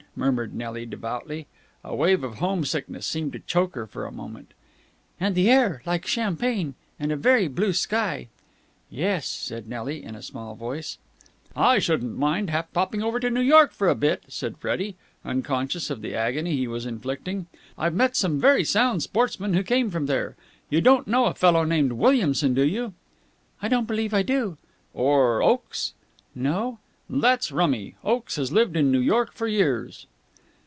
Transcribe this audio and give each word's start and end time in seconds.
murmured 0.13 0.53
Nelly 0.53 0.85
devoutly. 0.85 1.47
A 1.85 1.95
wave 1.95 2.21
of 2.21 2.39
home 2.39 2.65
sickness 2.65 3.05
seemed 3.05 3.31
to 3.31 3.39
choke 3.39 3.75
her 3.75 3.87
for 3.87 4.05
a 4.05 4.11
moment. 4.11 4.53
"And 5.21 5.35
the 5.35 5.49
air. 5.49 5.81
Like 5.85 6.05
champagne. 6.05 6.73
And 6.99 7.13
a 7.13 7.15
very 7.15 7.47
blue 7.47 7.71
sky." 7.71 8.27
"Yes," 8.89 9.25
said 9.25 9.69
Nelly 9.69 10.03
in 10.03 10.13
a 10.13 10.21
small 10.21 10.53
voice. 10.53 10.97
"I 11.55 11.79
shouldn't 11.79 12.11
half 12.11 12.19
mind 12.19 12.51
popping 12.73 13.01
over 13.01 13.21
New 13.29 13.39
York 13.39 13.71
for 13.71 13.87
a 13.87 13.95
bit," 13.95 14.23
said 14.27 14.57
Freddie, 14.57 14.95
unconscious 15.23 15.89
of 15.89 16.01
the 16.01 16.13
agony 16.13 16.57
he 16.57 16.67
was 16.67 16.85
inflicting. 16.85 17.45
"I've 17.77 17.95
met 17.95 18.17
some 18.17 18.37
very 18.37 18.65
sound 18.65 19.01
sportsmen 19.01 19.53
who 19.53 19.63
came 19.63 19.89
from 19.89 20.07
there. 20.07 20.35
You 20.69 20.81
don't 20.81 21.07
know 21.07 21.27
a 21.27 21.33
fellow 21.33 21.63
named 21.63 21.93
Williamson, 21.93 22.53
do 22.53 22.63
you?" 22.65 22.93
"I 23.61 23.69
don't 23.69 23.87
believe 23.87 24.13
I 24.13 24.23
do." 24.23 24.57
"Or 24.93 25.41
Oakes?" 25.41 25.93
"No." 26.35 26.79
"That's 27.13 27.51
rummy! 27.51 27.95
Oakes 28.05 28.37
has 28.37 28.53
lived 28.53 28.77
in 28.77 28.89
New 28.89 29.01
York 29.01 29.33
for 29.33 29.45
years." 29.45 30.07